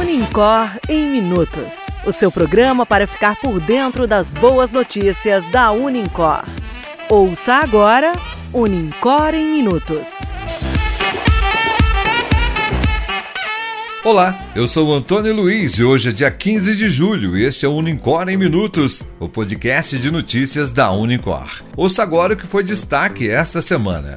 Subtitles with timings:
[0.00, 1.74] Unicor em Minutos
[2.06, 6.44] o seu programa para ficar por dentro das boas notícias da Unicor.
[7.10, 8.12] Ouça agora
[8.52, 10.20] Unicor em Minutos.
[14.02, 17.68] Olá, eu sou Antônio Luiz e hoje é dia 15 de julho e este é
[17.68, 21.62] o Unicor em Minutos, o podcast de notícias da Unicor.
[21.76, 24.16] Ouça agora o que foi destaque esta semana.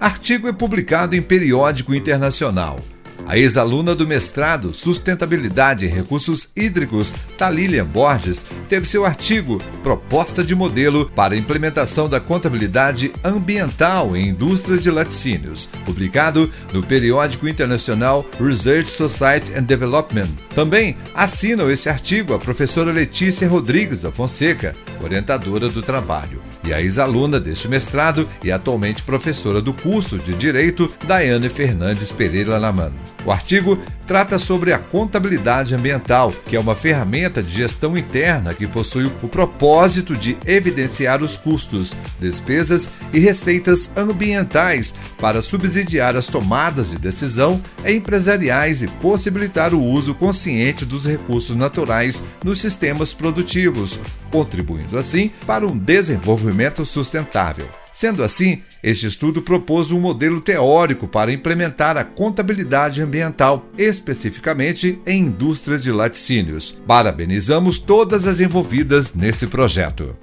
[0.00, 2.80] Artigo é publicado em periódico internacional.
[3.26, 10.54] A ex-aluna do mestrado Sustentabilidade em Recursos Hídricos, Talilian Borges, teve seu artigo Proposta de
[10.54, 18.24] Modelo para a Implementação da Contabilidade Ambiental em Indústrias de Laticínios, publicado no periódico internacional
[18.40, 20.30] Research Society and Development.
[20.54, 26.80] Também assinam esse artigo a professora Letícia Rodrigues da Fonseca, orientadora do trabalho, e a
[26.80, 32.92] ex-aluna deste mestrado e atualmente professora do curso de Direito, Daiane Fernandes Pereira Laman.
[33.24, 38.66] O artigo trata sobre a contabilidade ambiental, que é uma ferramenta de gestão interna que
[38.66, 46.90] possui o propósito de evidenciar os custos, despesas e receitas ambientais para subsidiar as tomadas
[46.90, 53.98] de decisão empresariais e possibilitar o uso consciente dos recursos naturais nos sistemas produtivos,
[54.30, 56.49] contribuindo assim para um desenvolvimento
[56.84, 57.68] sustentável.
[57.92, 65.24] Sendo assim, este estudo propôs um modelo teórico para implementar a contabilidade ambiental, especificamente em
[65.24, 66.80] indústrias de laticínios.
[66.86, 70.16] Parabenizamos todas as envolvidas nesse projeto.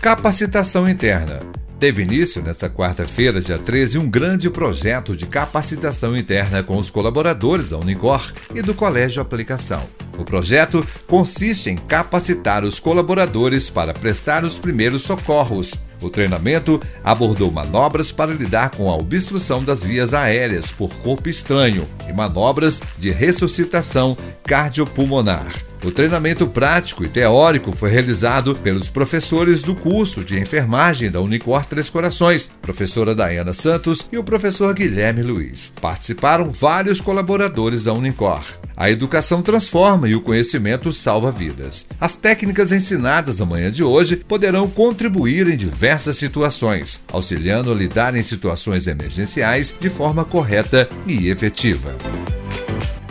[0.00, 1.40] Capacitação interna.
[1.78, 7.70] Teve início nesta quarta-feira, dia 13, um grande projeto de capacitação interna com os colaboradores
[7.70, 9.88] da Unicor e do Colégio Aplicação.
[10.20, 15.72] O projeto consiste em capacitar os colaboradores para prestar os primeiros socorros.
[16.02, 21.88] O treinamento abordou manobras para lidar com a obstrução das vias aéreas por corpo estranho
[22.06, 25.69] e manobras de ressuscitação cardiopulmonar.
[25.82, 31.64] O treinamento prático e teórico foi realizado pelos professores do curso de enfermagem da Unicor
[31.64, 35.72] Três Corações, professora Dayana Santos e o professor Guilherme Luiz.
[35.80, 38.44] Participaram vários colaboradores da Unicor.
[38.76, 41.86] A educação transforma e o conhecimento salva vidas.
[41.98, 48.14] As técnicas ensinadas na manhã de hoje poderão contribuir em diversas situações, auxiliando a lidar
[48.14, 51.94] em situações emergenciais de forma correta e efetiva.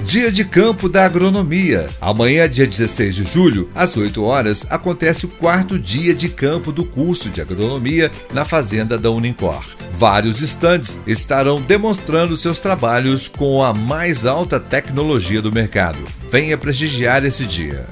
[0.06, 1.88] Dia de Campo da Agronomia.
[2.00, 6.86] Amanhã, dia 16 de julho, às 8 horas, acontece o quarto dia de campo do
[6.86, 9.66] curso de agronomia na fazenda da Unicor.
[9.92, 16.00] Vários estandes estarão demonstrando seus trabalhos com a mais alta tecnologia do mercado.
[16.32, 17.88] Venha prestigiar esse dia.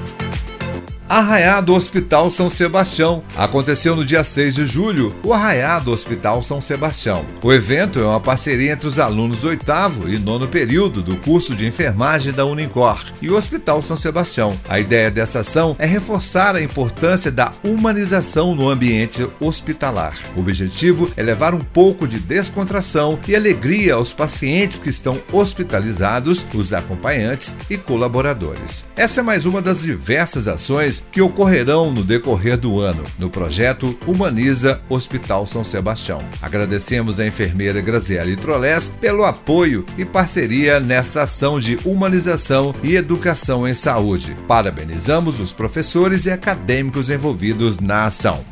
[1.09, 3.23] Arraiado Hospital São Sebastião.
[3.37, 7.25] Aconteceu no dia 6 de julho o Arraiado Hospital São Sebastião.
[7.41, 11.55] O evento é uma parceria entre os alunos do oitavo e nono período do curso
[11.55, 14.59] de enfermagem da Unicor e o Hospital São Sebastião.
[14.67, 20.17] A ideia dessa ação é reforçar a importância da humanização no ambiente hospitalar.
[20.35, 26.45] O objetivo é levar um pouco de descontração e alegria aos pacientes que estão hospitalizados,
[26.53, 28.85] os acompanhantes e colaboradores.
[28.93, 33.97] Essa é mais uma das diversas ações que ocorrerão no decorrer do ano no projeto
[34.05, 36.21] Humaniza Hospital São Sebastião.
[36.41, 43.67] Agradecemos a enfermeira Graziele Trolés pelo apoio e parceria nessa ação de humanização e educação
[43.67, 44.35] em saúde.
[44.47, 48.43] Parabenizamos os professores e acadêmicos envolvidos na ação.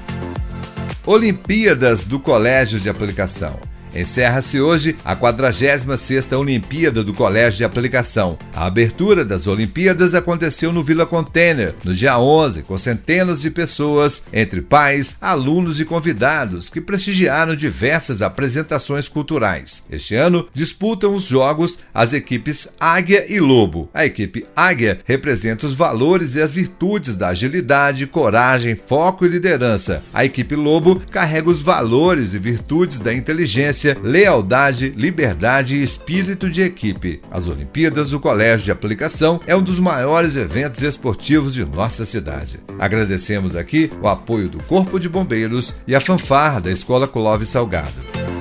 [1.05, 3.59] Olimpíadas do Colégio de Aplicação.
[3.95, 8.37] Encerra-se hoje a 46ª Olimpíada do Colégio de Aplicação.
[8.53, 14.23] A abertura das Olimpíadas aconteceu no Vila Container, no dia 11, com centenas de pessoas,
[14.33, 19.85] entre pais, alunos e convidados, que prestigiaram diversas apresentações culturais.
[19.89, 23.89] Este ano disputam os jogos as equipes Águia e Lobo.
[23.93, 30.03] A equipe Águia representa os valores e as virtudes da agilidade, coragem, foco e liderança.
[30.13, 36.61] A equipe Lobo carrega os valores e virtudes da inteligência lealdade, liberdade e espírito de
[36.61, 37.21] equipe.
[37.29, 42.59] As Olimpíadas do Colégio de Aplicação é um dos maiores eventos esportivos de nossa cidade.
[42.79, 48.34] Agradecemos aqui o apoio do Corpo de Bombeiros e a fanfarra da Escola Clóvis Salgado.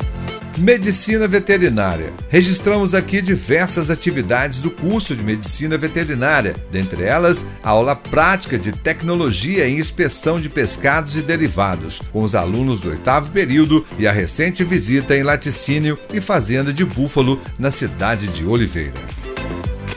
[0.57, 2.13] Medicina Veterinária.
[2.29, 8.71] Registramos aqui diversas atividades do curso de Medicina Veterinária, dentre elas a aula prática de
[8.71, 14.13] tecnologia em inspeção de pescados e derivados, com os alunos do oitavo período e a
[14.13, 19.24] recente visita em laticínio e fazenda de búfalo na cidade de Oliveira.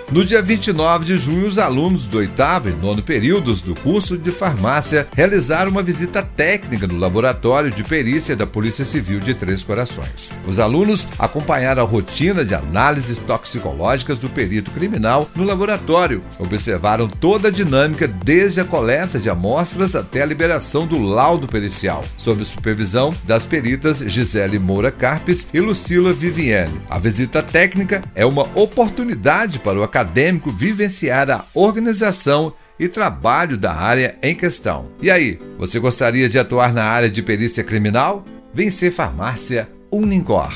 [0.10, 4.32] No dia 29 de junho, os alunos do oitavo e nono períodos do curso de
[4.32, 10.32] farmácia realizaram uma visita técnica no laboratório de perícia da Polícia Civil de Três Corações.
[10.48, 17.50] Os alunos acompanharam a rotina de análises toxicológicas do perito criminal no laboratório, observaram toda
[17.50, 23.14] a dinâmica desde a coleta de amostras até a liberação do laudo pericial, sob supervisão
[23.26, 26.80] das peritas Gisele Moura Carpes e Lucila Viviane.
[26.90, 33.74] A visita técnica é uma oportunidade para o acadêmico vivenciar a organização e trabalho da
[33.74, 34.92] área em questão.
[35.02, 38.24] E aí, você gostaria de atuar na área de perícia criminal?
[38.54, 40.56] Vencer Farmácia Unincor.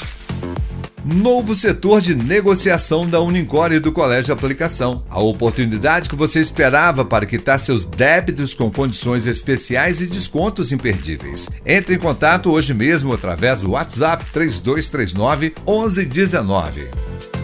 [1.04, 5.04] Novo setor de negociação da Unincor e do Colégio Aplicação.
[5.10, 11.50] A oportunidade que você esperava para quitar seus débitos com condições especiais e descontos imperdíveis.
[11.66, 17.41] Entre em contato hoje mesmo através do WhatsApp 3239 1119.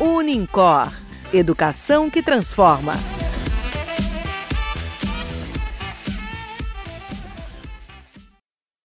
[0.00, 0.92] Unincor
[1.32, 2.94] Educação que transforma.